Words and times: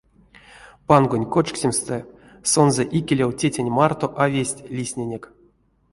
Пангонь 0.87 1.29
кочксемстэ 1.33 1.97
сонзэ 2.51 2.83
икелев 2.97 3.31
тетянь 3.39 3.73
марто 3.77 4.07
а 4.21 4.23
весть 4.33 4.61
лиснинек. 4.75 5.23